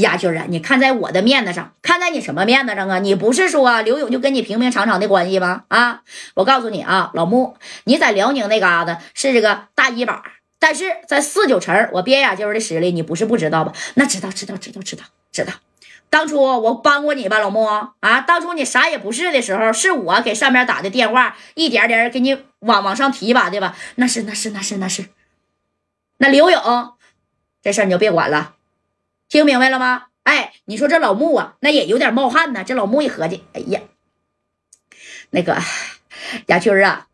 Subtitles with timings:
[0.00, 2.98] 呀，军啊，你看在我的面子上，看在你什么面子上啊？
[2.98, 5.64] 你不是说刘勇就跟你平平常常的关系吗？
[5.68, 6.02] 啊，
[6.34, 10.22] 我告诉你啊，老穆，你在辽宁那嘎达是这个大一把，
[10.58, 13.72] 但是在四九城，我边雅军的实力你不是不知道吧？
[13.94, 15.52] 那知道，知道，知道，知道，知道。
[16.08, 23.76] 当初我帮过你吧，老穆啊，当初你啥也不是的时候，是我给上面打的电话，一点点给你往往上提拔的吧？
[23.96, 25.06] 那是，那是，那是，那是。
[26.18, 26.92] 那刘勇，
[27.60, 28.55] 这事儿你就别管了。
[29.28, 30.04] 听明白了吗？
[30.22, 32.64] 哎，你说这老穆啊，那也有点冒汗呢。
[32.64, 33.80] 这老穆一合计，哎呀，
[35.30, 35.56] 那个
[36.46, 37.06] 雅军啊，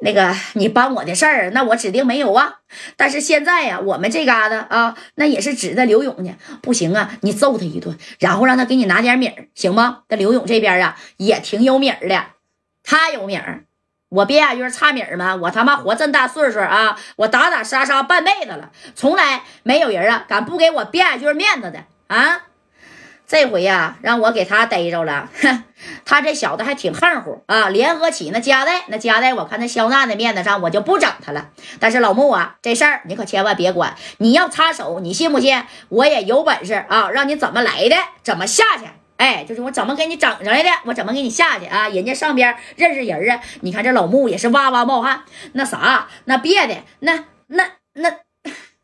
[0.00, 2.60] 那个你帮我的事儿，那我指定没有啊。
[2.96, 6.36] 但是现在呀，我们这嘎达啊，那也是指着刘勇呢。
[6.60, 10.04] 不行啊，你揍他一顿，然后让他给你拿点米儿，行吗？
[10.08, 12.26] 这刘勇这边啊，也挺有米儿的，
[12.82, 13.64] 他有米儿。
[14.10, 15.36] 我边雅军差米儿吗？
[15.36, 22.42] 我他妈活这么大岁数啊，我打打杀杀半辈子了，从来没有人啊敢不给我边雅军面子的啊！
[23.28, 25.62] 这回呀，让我给他逮着了，哼，
[26.04, 27.68] 他这小子还挺横乎啊！
[27.68, 31.50] 联合起那家代，那家代，我看那肖娜的面子上，我就不整他了。
[31.78, 35.62] 但是老穆啊，这事儿你可千万别管，你要插手，你信不信？
[35.88, 38.86] 我也有本事啊，让你怎么来的，怎么下去。
[39.20, 41.90] 哎，就是我怎么给你整上来的，我怎么给你下去啊？
[41.90, 43.42] 人家上边认识人啊！
[43.60, 48.10] 你看这老穆也是哇哇冒汗，那啥，那别的，那那那，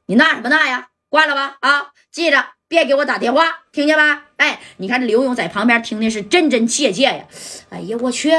[0.07, 0.89] 你那什么那呀？
[1.09, 1.89] 挂了吧啊！
[2.13, 2.51] 记着。
[2.69, 4.03] 别给我打电话，听见没？
[4.37, 7.25] 哎，你看这刘勇在旁边听的是真真切切呀！
[7.71, 8.31] 哎呀，我去，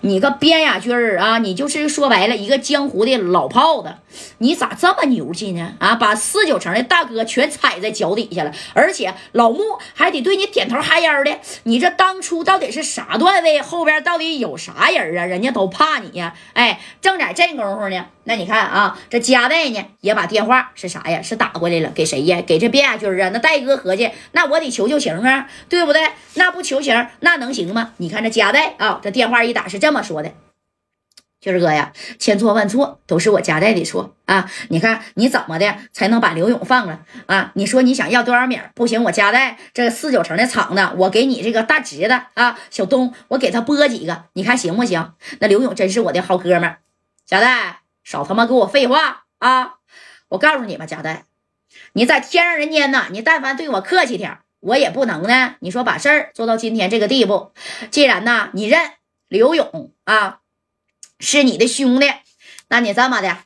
[0.00, 3.94] 你个边雅军儿啊，你就是说白了一个江湖的老炮子，
[4.38, 5.74] 你咋这么牛气呢？
[5.78, 9.60] 啊，把四九城的大哥全踩在脚底下了，而且老穆
[9.92, 11.38] 还得对你点头哈腰的。
[11.64, 13.60] 你这当初到底是啥段位？
[13.60, 15.26] 后边到底有啥人啊？
[15.26, 16.34] 人家都怕你呀！
[16.54, 18.06] 哎，正在这功夫呢。
[18.26, 21.20] 那你看啊，这加代呢也把电话是啥呀？
[21.20, 22.40] 是打过来了，给谁呀？
[22.46, 23.28] 给这边雅军啊？
[23.34, 25.33] 那戴哥合计，那我得求求情啊，
[25.68, 26.12] 对不对？
[26.34, 27.92] 那不求情，那能行吗？
[27.98, 30.32] 你看这加代啊，这电话一打是这么说的
[31.40, 34.50] ：“军哥呀，千错万错，都是我加代的错啊！
[34.68, 37.52] 你看你怎么的才能把刘勇放了啊？
[37.54, 38.60] 你说你想要多少米？
[38.74, 45.12] 不行，我加代这四九城的厂子，我给你这个大侄子啊，小东，我给他拨几个，你看行不行？
[45.40, 46.78] 那刘勇真是我的好哥们儿，
[47.26, 49.76] 加代。”少他妈给我废话啊！
[50.28, 51.24] 我告诉你吧，贾代，
[51.94, 55.56] 你在天上人间呢，你但凡对我客气点，我也不能呢。
[55.60, 57.52] 你说把事儿做到今天这个地步，
[57.90, 58.92] 既然呢你认
[59.28, 60.38] 刘勇啊
[61.20, 62.10] 是你的兄弟，
[62.68, 63.38] 那你这么的，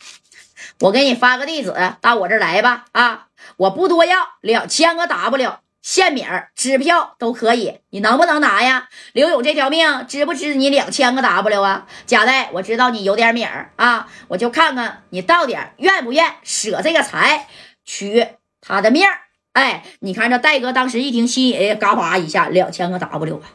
[0.81, 3.27] 我给你发个地址到我这儿来吧啊！
[3.57, 5.59] 我不多要两千个 W。
[5.81, 8.89] 现米儿、支票都可以，你能不能拿呀？
[9.13, 11.87] 刘勇这条命值不值你两千个 W 啊？
[12.05, 17.49] 贾代，我知道你有点米儿啊，我就看看你到底愿不愿舍这个财
[17.85, 18.27] 取
[18.61, 19.28] 他的命儿。
[19.53, 23.51] 哎，你看这戴哥当时一听，心也嘎巴一下，两千个 W 啊！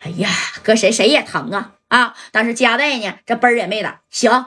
[0.00, 0.28] 哎呀，
[0.62, 2.14] 搁谁谁也疼啊啊！
[2.32, 4.02] 但是加代呢，这奔儿也没打。
[4.10, 4.46] 行，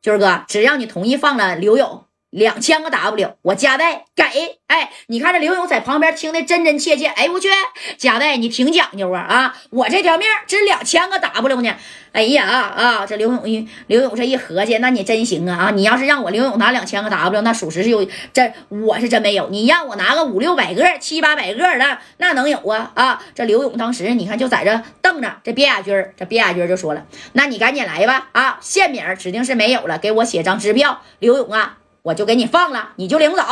[0.00, 2.05] 军儿哥，只要你同意放了刘勇。
[2.36, 4.24] 两千个 W，我加代给。
[4.66, 7.06] 哎，你看这刘勇在旁边听的真真切切。
[7.06, 7.48] 哎，我去，
[7.96, 9.56] 加代你挺讲究啊啊！
[9.70, 11.74] 我这条命值两千个 W 呢。
[12.12, 15.70] 哎呀啊啊，这刘勇一刘勇这一合计，那你真行啊啊！
[15.70, 19.48] 你要是让我刘勇拿两千个 W，那属实是有这我是真没有。
[19.48, 23.22] 你让我拿个五六百个、七八百个的，那能有啊啊！
[23.34, 28.58] 这刘勇当时你看就在这瞪着，这边雅军这边雅军就说了：“那你赶紧来吧啊！
[28.60, 31.78] 现名指定是没有了，给我写张支票。”刘勇啊。
[32.06, 33.42] 我就给你放了，你就领走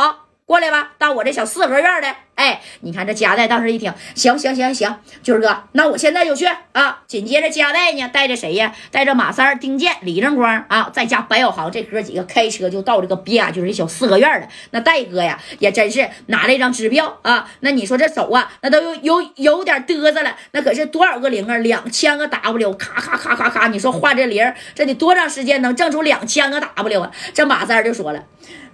[0.45, 2.15] 过来吧，到我这小四合院的。
[2.35, 7.01] 哎，你看这夹带当时一听，行行行行，军哥，那我现在就去啊。
[7.07, 8.75] 紧接着夹带呢，带着谁呀？
[8.91, 14.47] 带着马三、丁健、李正光啊，再加白小航这哥几个开车就到这个比亚军这小四合院了。
[14.71, 17.49] 那戴哥呀，也真是拿了一张支票啊。
[17.61, 20.35] 那你说这手啊，那都有有有点嘚瑟了。
[20.51, 21.55] 那可是多少个零啊？
[21.57, 27.11] 两千个 W，咔咔咔咔咔，你说画这零，这得多长时间能挣出两千个 W 啊？
[27.33, 28.23] 这马三就说了。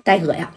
[0.03, 0.51] 戴哥呀，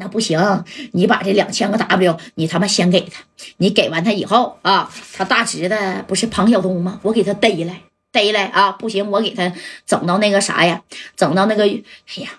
[0.00, 3.20] 那不行，你把这两千个 W，你他妈先给他。
[3.58, 5.76] 你给完他以后啊，他大侄子
[6.08, 6.98] 不是庞晓东吗？
[7.02, 8.72] 我给他逮来，逮来啊！
[8.72, 9.52] 不行，我给他
[9.84, 10.80] 整到那个啥呀，
[11.16, 12.30] 整到那个哎呀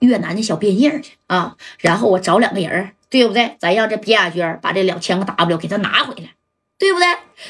[0.00, 1.56] 越南的小边境去啊。
[1.80, 3.56] 然后我找两个人，对不对？
[3.58, 6.28] 咱让这边亚娟把这两千个 W 给他拿回来。
[6.78, 7.06] 对不对？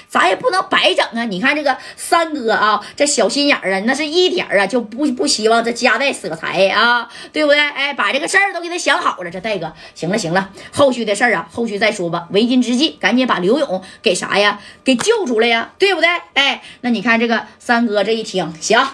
[0.09, 1.25] 咱也不能白整啊！
[1.27, 7.59] 你看这个三哥啊，这小心眼儿啊，那是一点儿啊就不不希望这家带舍财啊，对不对？
[7.59, 9.31] 哎，把这个事儿都给他想好了。
[9.31, 12.27] 这戴哥，行了行了，后续的事儿啊，后续再说吧。
[12.31, 14.61] 为今之计，赶紧把刘勇给啥呀？
[14.85, 16.09] 给救出来呀，对不对？
[16.35, 18.85] 哎，那你看这个三哥这一听，行，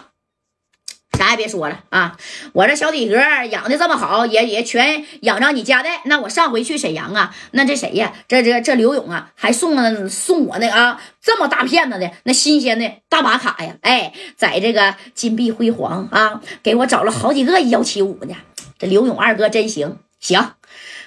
[1.19, 2.17] 啥也别说了啊！
[2.53, 3.17] 我这小体格
[3.51, 5.89] 养的这么好，也也全养着你家的。
[6.07, 8.13] 那我上回去沈阳啊，那这谁呀？
[8.27, 13.77] 这这这刘勇啊，还送了送我那啊这么大片子的那新鲜的大马卡呀！
[13.83, 18.35] 哎，在这个金碧辉煌啊，给我找了好几个幺七五呢。
[18.79, 20.55] 这刘勇二哥真行行。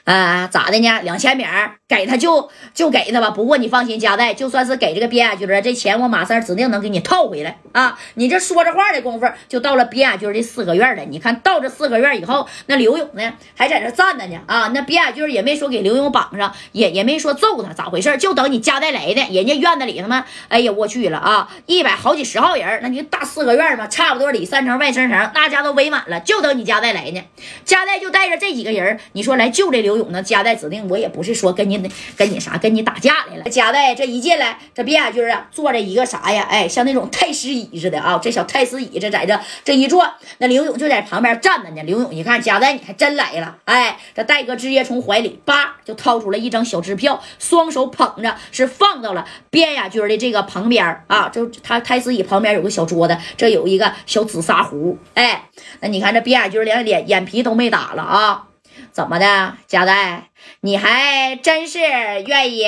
[0.05, 1.01] 啊，咋的呢？
[1.01, 1.43] 两千米
[1.87, 3.31] 给他就就给他吧。
[3.31, 7.97] 不过你放心，加代就算是给这个边亚军这钱我马三指定能给你套回来啊！
[8.13, 11.03] 你这说着话的功夫，就到了边亚军这四合院了。
[11.05, 14.71] 你看到这四合院以后，那刘勇呢还在这站着呢啊！
[14.75, 18.15] 那边亚军也没说给刘勇绑上，也也没说揍他，咋回事？
[18.17, 19.21] 就等你加代来的。
[19.33, 21.49] 人家院子里他妈，哎呀，我去了啊！
[21.65, 27.23] 一百好几十号人，那你大四合院嘛，差不多里三层外三层，大家都围满了，就等你加代来呢。
[27.63, 29.94] 加代就带着这几个人，你说来救这刘。
[29.95, 30.21] 刘勇呢？
[30.21, 31.77] 加代指定我也不是说跟你
[32.17, 33.43] 跟你啥跟你打架来了。
[33.45, 36.45] 加代这一进来，这边亚军啊坐着一个啥呀？
[36.49, 38.19] 哎，像那种太师椅似的啊。
[38.21, 40.05] 这小太师椅这在这这一坐，
[40.39, 41.81] 那刘勇就在旁边站着呢。
[41.83, 51.29] 刘勇一看加代你还真来了，哎，这戴哥直接从怀里叭就掏出了一张小支票，双手捧着是放到了边亚军的这个旁边啊。
[51.29, 54.97] 就他太师椅旁边有个小桌子，这有一个小紫砂壶。
[55.13, 55.49] 哎，
[55.79, 58.47] 那你看这边亚军连脸眼皮都没打了啊。
[58.91, 60.29] 怎么的，贾代，
[60.61, 61.79] 你还真是
[62.25, 62.65] 愿意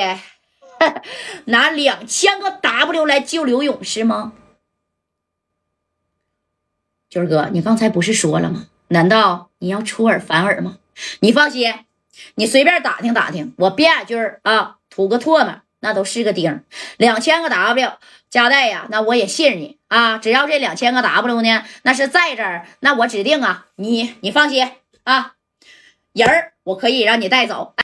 [1.45, 4.33] 拿两千个 W 来救刘勇是吗？
[7.09, 8.67] 军儿哥，你刚才不是说了吗？
[8.89, 10.77] 难道你要出尔反尔吗？
[11.21, 11.73] 你放心，
[12.35, 16.63] 你随便打听打听，我边亚军啊，吐个唾沫那都是个钉。
[16.97, 17.93] 两千个 W，
[18.29, 20.17] 加代呀，那我也信任你啊。
[20.17, 24.69] 只要这两千个 W 呢，那是在这儿，那我指定啊，你你放心
[25.03, 25.35] 啊。
[26.17, 27.75] 人儿，我可以让你带走。